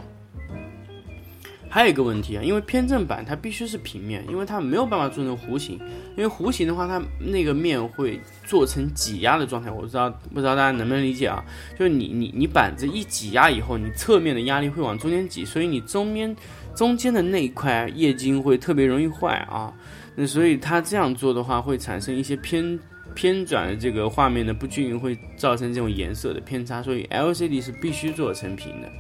[1.69, 5.77] 还有一个问题啊，因为偏振板它必须是平面，因为它没有办法做成弧形，
[6.17, 9.73] 因为弧形的话它那个面会做成挤压的状态。
[9.73, 11.45] 我不知道不知道大家能不能理解啊？
[11.77, 16.37] 就是你你你板子一挤压以后，你侧面的压力会往中间挤，所以你中间
[16.77, 19.75] 中间的那一块液晶会特别容易坏啊。
[20.21, 22.77] 那所以它这样做的话，会产生一些偏
[23.15, 26.83] 偏转的这个画面的不均匀，会造成这种颜色的偏差。
[26.83, 28.91] 所以 LCD 是必须做成平的，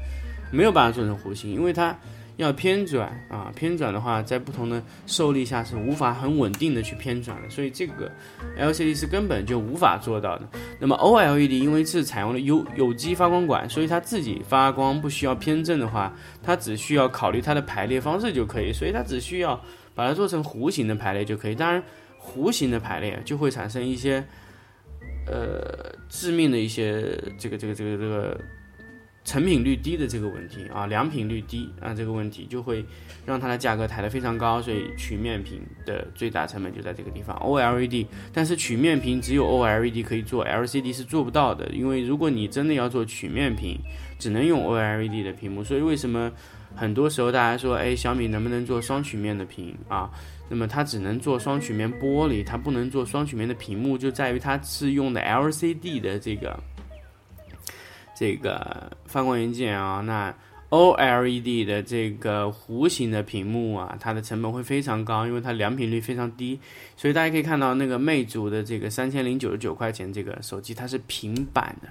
[0.52, 1.98] 没有办法做成弧形，因为它
[2.36, 8.08] 要偏转啊，偏转的话，在不同的受力下是无法很稳定的去偏转的，所以这个
[8.56, 10.48] LCD 是根本就无法做到的。
[10.78, 19.60] 那么 OLED 因为是采用了有有机发光管，所以它自己发光不需要偏振的话，它只需要考虑它的排列方式就可以，所以它只需要
[19.98, 21.56] 把它做成弧形的排列就可以。
[21.56, 21.82] 当然，
[22.22, 24.24] 弧形的排列就会产生一些
[25.26, 27.02] 呃致命的一些
[27.36, 28.40] 这个这个这个这个。
[29.24, 32.82] 成品率低的这个问题啊，良品率低啊，这个问题就会
[33.26, 37.36] 让它的价格抬得非常高，所以曲面屏的最大成本就在这个地方。
[37.40, 43.78] OLED，但是曲面屏只有 OLED 可以做，LCD 是做不到的，因为如果你真的要做曲面屏，
[44.18, 45.62] 只能用 OLED 的屏幕。
[45.62, 46.32] 所以为什么
[46.74, 50.10] 很多时候大家说，哎，小米能不能做双曲面的屏啊？
[50.48, 56.58] 那么它只能做双曲面玻璃，它不能做双曲面的屏幕，就在于它是用的 LCD 的这个。
[58.20, 60.34] 这个发光元件啊，那
[60.70, 66.58] OLED 的这个弧形的屏幕啊，它的成本会非常高，因为它良品率非常低。
[66.96, 71.88] 所以大家可以看到，那个魅族的这个三千零九十九块钱这个手机，它是平板的，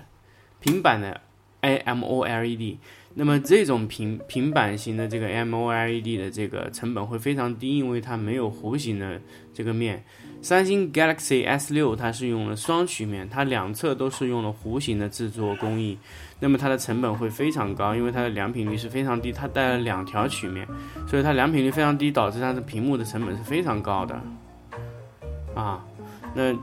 [0.60, 1.22] 平板的
[1.62, 2.78] AMOLED。
[3.20, 9.20] 那么这种平平板型的这个 AMOLED 的这个成本会非常低，因为它没有弧形的
[9.54, 10.04] 这个面。
[10.40, 15.98] 三星 Galaxy S 六它是用了双曲面，它两侧都是用了弧形的制作工艺，
[16.40, 20.68] 那么它的成本会非常高，因为它的良品率是非常低，它带了两条曲面，
[21.08, 24.22] 所以它良品率非常低，导致它的屏幕的成本是非常高的。
[25.56, 25.84] 啊，
[26.36, 26.54] 那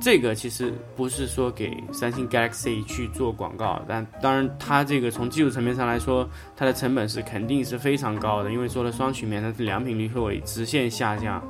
[0.00, 11.42] 这个其实不是说给三星 Galaxy 去做广告，但当然它这个从技术层面上来说，它的成本是肯定是非常高的，因为做了双曲面，它的良品率会直线下降。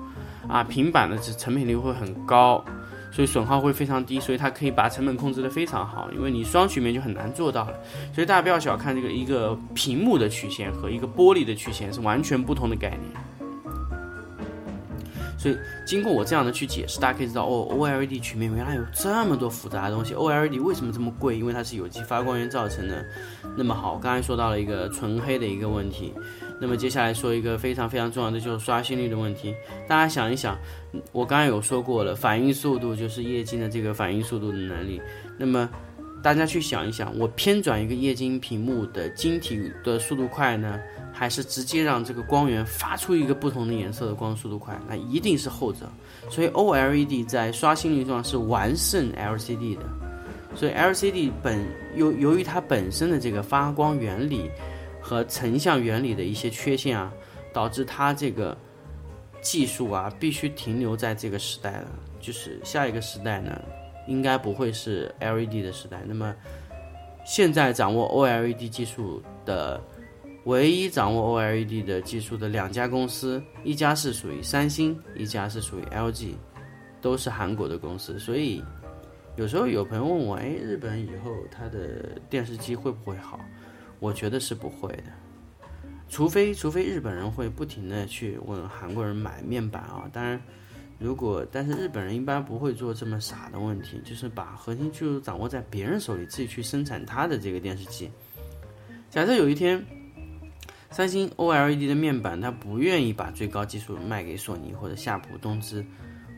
[0.49, 2.65] 啊，平板的成品率会很高，
[3.13, 6.11] 所以损耗会非常低，所以它可以把成本控制的非常好。
[6.11, 7.75] 因为你双曲面就很难做到了，
[8.15, 13.38] 所以大家不要小看这个一个屏幕的曲线和一个玻璃的曲线是完全不同的概念。
[15.39, 20.13] 所以经过我这样的去解释，大家可以知道哦，OLED 曲面原来有这么多复杂的东西。
[20.13, 21.39] OLED 为什么这么贵？
[21.39, 23.05] 因为它是有机发光源造成的。
[23.57, 26.13] 那么好，刚才说到了一个纯黑的一个问题。
[26.61, 29.55] 那么接下来说一个非常非常重要的，就是刷新率的问题。
[29.87, 30.59] 大家想一想，
[31.13, 35.01] 我刚才有说过了，反应速度就是液晶的这个反应速度的能力。
[35.39, 35.71] 那么
[36.23, 40.79] 大家去想一想，我偏转一个液晶屏幕的晶体的速度快呢，
[41.13, 44.79] 还是直接让这个光源发出一个不同的颜色的光速度快？
[44.89, 45.91] 那一定是后者。
[46.31, 49.83] 所以 OLED 在刷新率上是完胜 LCD 的。
[50.55, 54.51] 所以 LCD 本由由于它本身的这个发光原理。
[55.01, 57.11] 和成像原理的一些缺陷啊，
[57.51, 58.55] 导致它这个
[59.41, 61.87] 技术啊必须停留在这个时代了。
[62.21, 63.59] 就是下一个时代呢，
[64.09, 66.03] 应该不会是 LED 的时代。
[66.05, 66.35] 那么
[67.25, 69.81] 现在掌握 OLED 技术的
[70.45, 76.35] 唯一掌握 OLED 的技术的两家公司，一家是属于三星，一家是属于 LG，
[77.01, 78.19] 都是韩国的公司。
[78.19, 78.65] 所以
[79.37, 83.39] 有时候有朋友问我，哎，日本以后它的电视机会不会好？
[84.01, 85.13] 我觉得是不会的，
[86.09, 90.09] 除非除非日本人会不停的去问韩国人买面板啊。
[90.13, 90.41] 当然，
[90.99, 98.11] 如果但是日本人一般不会做这么傻的问题，就是把核心技术掌握在别人手里，自己去生产他的这个电视机。
[99.09, 99.85] 假设有一天，
[100.91, 105.85] 三星 OLED 的面板它不愿意把最高技术卖给索尼或者夏普、东芝，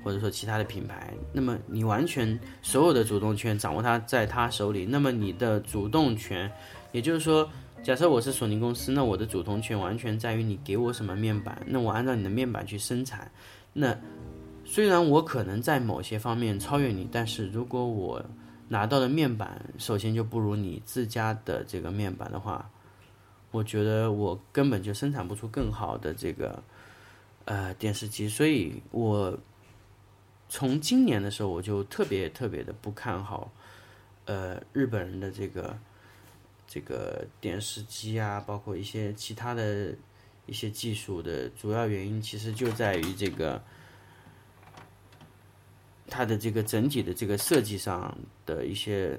[0.05, 6.51] 或者说其他的品牌，那么你完全所有的主动权掌握他在他手里，那么你的主动权。
[6.92, 7.49] 也就是说，
[7.83, 13.31] 假设我是索尼公司，那我的主动权完全在于你给我什么面板，那我按照你的面板去生产。
[13.73, 13.96] 那
[14.71, 18.25] 虽然我可能在某些方面超越你，但是如果我
[18.69, 22.71] 拿到的面板首先就不如你自家的这个面板的话，
[23.51, 26.63] 我觉得我根本就生产不出更好的这个
[27.47, 28.29] 呃电视机。
[28.29, 29.37] 所以我
[30.49, 33.51] 从今年的时候我就特别特别的不看好
[34.27, 35.77] 呃日本人的这个。
[36.73, 39.93] 这个电视机啊，包括一些其他的
[40.47, 43.61] 一些技术的主要原因，其实就在于这个
[46.11, 49.19] 它的这个整体的这个设计上的一些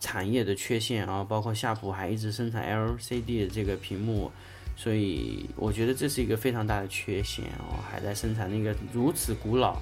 [0.00, 4.30] 产业的缺陷啊，包括夏普还一直生产 LCD 的这个屏幕，
[4.76, 9.80] 所以我觉得这是一个非常大的缺陷哦，还在生产那个如此古老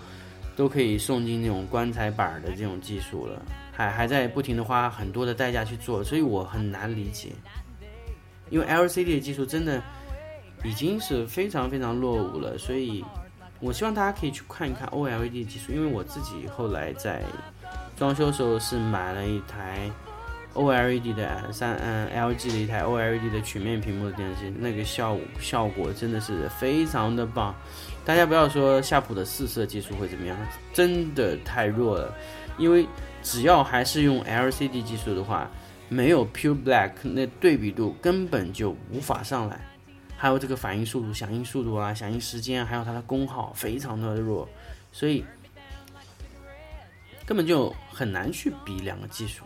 [0.56, 3.40] 都可以送进那种棺材板的这种技术了。
[3.72, 7.28] 还还在不停的花很多的代价去做，所以我很难理解，
[8.50, 9.80] 因为 LCD 的技术真的
[10.64, 13.04] 已经是非常非常落伍了，所以
[13.60, 17.22] 我希望大家可以去看一看 OLED 技术，因为我自己后来在
[17.96, 19.90] 装修时候是买了一台
[20.54, 27.54] OLED 的三嗯 LG 的一台 OLED 的曲面屏幕的电视机，那个效效果真的是非常的棒。
[28.04, 30.36] 大家不要说夏普的四色技术会怎么样，
[30.72, 32.14] 真的太弱了。
[32.56, 32.86] 因为
[33.22, 35.48] 只要还是用 LCD 技术的话，
[35.88, 39.60] 没有 Pure Black 那对比度根本就无法上来。
[40.20, 44.48] 还有这个反应速度、响应速度啊、响应时间，还有它的功耗非常的弱，
[44.90, 45.24] 所以
[47.24, 49.44] 根本就很难去比两个技术。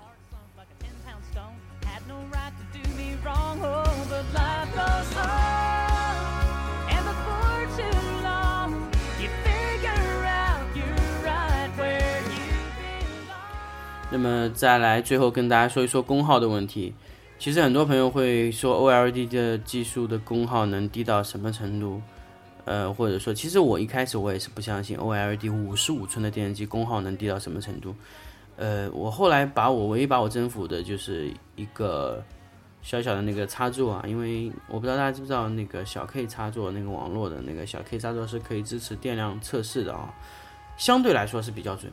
[14.10, 16.94] 那么再来，最后跟大家说一说功耗的问题。
[17.42, 22.00] 其实很多朋友会说，OLED 的技术的功耗能低到什么程度？
[22.66, 27.92] 呃，或者说，其实我一开始我也是不相信 OLED 五十五寸的电视机功耗能低到什么程度。
[28.54, 32.22] 呃，我后来把我唯一把我征服的就是一个
[32.80, 40.14] 小小的那个插座啊，因为我不知道大家知不知道，那个小 K 插座那个网络的那个小 K 插座是可以支持电量测试的啊，
[40.76, 41.90] 相对来说是比较准。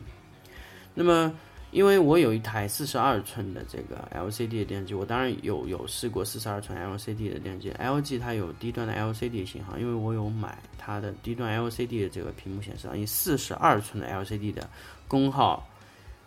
[0.94, 1.34] 那么。
[1.72, 7.70] 因为我有一台四十二寸的这个 LCD 的电视机，我当然有有试过四十二寸 LCD 的电视机。
[7.72, 13.00] LG 它有低端的 LCD 型号，因为我有买它的低端 LCD 的这个屏幕显示器。
[13.00, 14.68] 以四十二寸的 LCD 的
[15.06, 15.64] 功耗，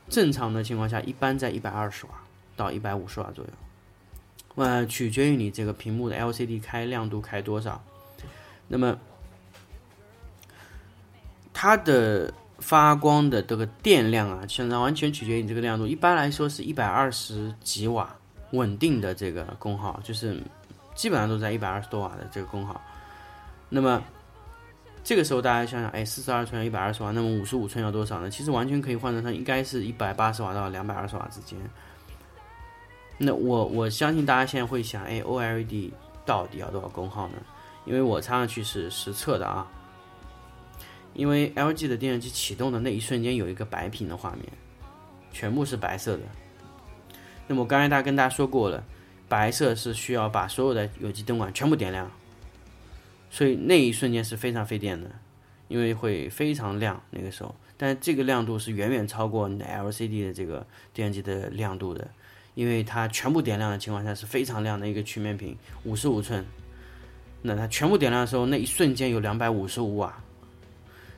[0.07, 2.13] 正常的情况下一般在一百二十瓦
[2.55, 3.51] 到一百五十瓦左右，
[4.55, 7.83] 呃，取决于你这个屏幕的 LCD 开亮度开多少。
[8.69, 8.97] 那么
[11.51, 12.33] 它的。
[12.63, 15.85] 发光的这个电量啊，现在完全取决于你这个亮度。
[15.85, 18.09] 一般来说是一百二十几瓦，
[18.51, 20.41] 稳定的这个功耗，就是
[20.95, 22.81] 基本上都在一百二十多瓦的这个功耗。
[23.67, 24.01] 那么
[25.03, 28.29] 这个时候大家想想，哎，四十二寸要一百二十瓦，那么五十五寸要多少呢？
[28.29, 31.59] 其实完全可以换算成应该是一百八十瓦到两百二十瓦之间。
[33.17, 35.91] 那我我相信大家现在会想，哎，OLED
[36.25, 37.35] 到底要多少功耗呢？
[37.85, 39.67] 因为我插上去是实测的啊。
[41.13, 44.41] 因为 LG 的电视机启动的那一瞬间有一个白屏的画面，
[45.31, 46.23] 全部是白色的。
[47.47, 48.83] 那么刚才大家跟大家说过了，
[49.27, 52.09] 白色是需要把所有的有机灯管全部点亮，
[53.29, 55.11] 所以那一瞬间是非常费电的，
[55.67, 57.53] 因为会非常亮那个时候。
[57.75, 62.07] 但这个亮度是远远超过你的 LCD 的这个电视机的亮度的，
[62.55, 66.45] 因为它全部点亮的情况下是非常亮的一个曲面屏，五十五寸，
[67.41, 70.22] 那它全部点亮的时候，那一瞬间有两百五十五瓦。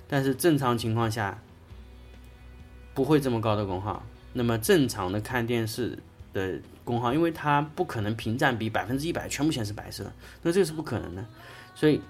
[0.08, 1.38] 但是正常情况下
[2.93, 4.01] 不会这么高的功耗。
[4.38, 5.97] 那么正常的看电视
[6.34, 11.26] 的功耗，因为它不可能屏占比百分之一百全部显示白色，那这个是不可能的。
[11.74, 12.01] 所以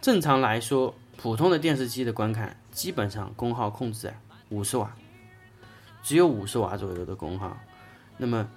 [0.00, 4.16] 正常来说，普通的电视机的观看基本上功耗控制在
[4.50, 4.94] 五十瓦，
[6.04, 7.56] 只有五十瓦左右的功耗。
[8.16, 8.48] 那么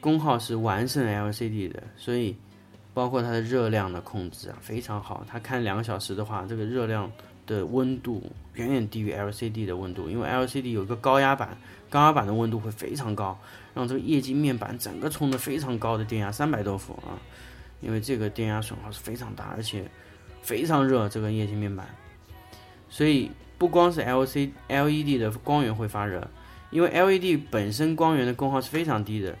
[0.00, 2.34] 功耗是完胜 LCD 的，所以
[2.94, 5.22] 包括它的热量的控制啊非常好。
[5.28, 7.12] 它看两个小时的话，这个热量。
[7.48, 8.22] 的温度
[8.54, 11.56] 远远低于 LCD 的温度，因为 LCD 有一个高压板，
[11.88, 13.36] 高压板的温度会非常高，
[13.74, 17.16] 让这个液晶面板整个冲的非常高的电压，三百多伏啊，
[17.80, 19.90] 因为这个电压损耗是非常大，而且
[20.42, 21.88] 非常热这个液晶面板，
[22.90, 26.28] 所以不光是 LC LED 的光源会发热，
[26.70, 29.34] 因为 LED 本身光源的功耗是非常低的，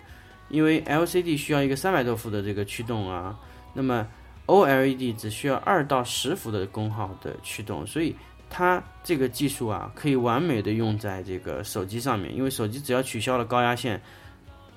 [0.48, 3.38] 因为 LCD 需要一个三百多伏的这个驱动啊，
[3.74, 4.06] 那么。
[4.48, 8.16] OLED 只需要二到十伏的功耗的驱动，所以
[8.48, 12.34] 它这个技术啊，可以完美的用在这个手机上面。
[12.34, 14.00] 因为手机只要取消了高压线，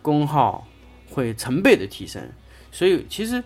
[0.02, 0.68] 功耗
[1.10, 2.22] 会成倍的提升。
[2.70, 3.42] 所以其实，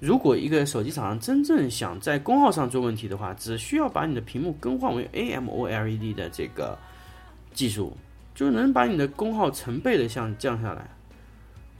[0.00, 6.76] 如果一个手机厂商真正想在功耗上做问题的话，只需要把你的屏幕更换为 AMOLED 的这个
[7.54, 7.96] 技术，
[8.34, 10.90] 就能把你的功耗成倍的降降下来。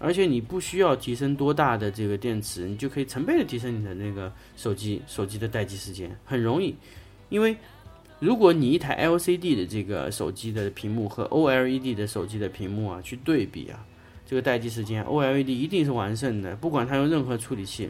[0.02, 6.74] 而且你不需要提升多大的这个电池，你就可以成倍的提升你的那个手机手机的待机时间，很容易。
[7.28, 7.56] 因为
[8.18, 13.86] 如果你一台 LCD 的这个手机的屏幕和 OLED 的手机的屏幕啊去对比啊，
[14.26, 17.88] 这个待机时间 OLED 一定是完胜的，不管它用任何处理器，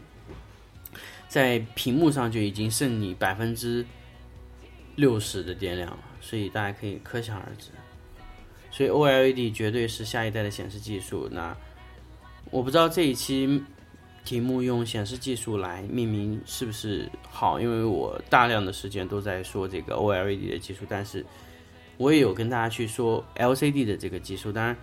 [1.27, 3.83] 在屏幕上就已经剩你百分之
[4.95, 7.69] 六十的电量了，所以大家可以可想而知。
[8.69, 11.57] 所以 OLED 绝对是下一代的显示技术，那。
[12.53, 13.63] 我不知道这一期
[14.23, 21.25] 题目用显示技术来命名是不是好，因为我大量的时间都在说这个 OLED 的技术，但是
[21.97, 24.77] 我也有跟大家去说 LCD 的这个技术，当然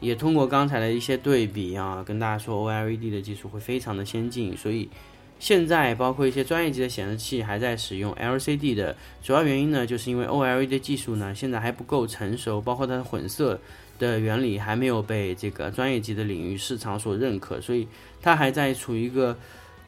[0.00, 4.90] 也通过刚才的一些对比啊，跟大家说 OLED 的技术会非常的先进，所以
[5.38, 13.60] 现在包括一些专业级的显示器还在使用 LCD 的主要原因呢，就是因为 OLED 技术呢现在还不够成熟，包括它的混色
[13.98, 17.86] 的原理还没有被这个专业级的领域市场所认可，所以
[18.20, 19.36] 它还在处于一个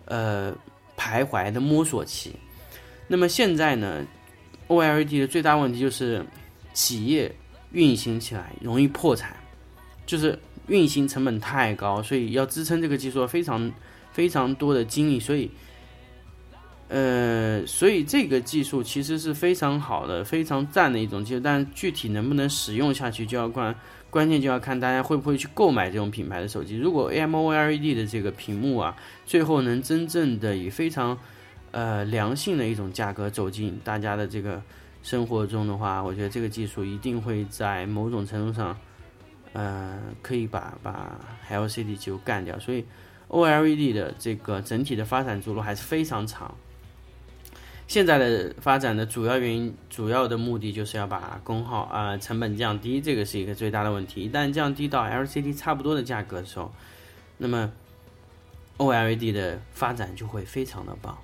[0.04, 0.54] 呃
[0.96, 2.32] 徘徊的摸索期。
[3.06, 4.04] 那么现在呢
[4.68, 6.24] ，OLED 的最大问题就是
[6.72, 7.34] 企业
[7.72, 9.36] 运行起来容易破产，
[10.06, 10.38] 就是
[10.68, 13.72] 运行成本太高，所以要支撑这个技术非常
[14.12, 15.50] 非常多的精力，所以。
[16.88, 23.74] 呃，所以这个技术其实是非常好的、非常赞的一种技术，但具体能不能使用下去，就要关
[24.10, 26.76] 关键就要看大家会不会去购买这种品牌的手机。
[26.76, 31.18] 如果 AMOLED 的这个屏幕啊，最后能真正的以非常
[31.72, 34.62] 呃良性的一种价格走进大家的这个
[35.02, 38.78] 生活中的话，我觉得这个技术一定会在某种程度上，
[39.54, 41.18] 呃，可以把把
[41.50, 42.56] LCD 就干掉。
[42.58, 42.84] 所以
[43.28, 46.54] OLED 的这个整体的发展之路还是非常长。
[47.86, 54.22] 现在的发展的主要原因、主要的目的就是要把功耗啊成本降低，这个是一个最大的问题。
[54.22, 56.72] 一旦降低到 LCD 差不多的价格的时候，
[57.38, 57.70] 那么
[58.78, 61.16] OLED 的发展就会非常的棒。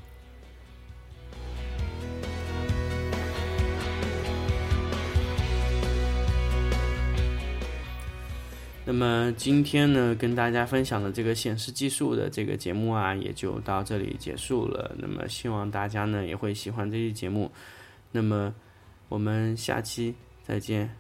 [8.85, 14.95] 那么今天呢，跟大家分享的这个显示技术的这个节目啊，也就到这里结束了。
[14.99, 17.51] 那么希望大家呢也会喜欢这期节目。
[18.11, 18.53] 那么
[19.09, 20.99] 我们下期再见。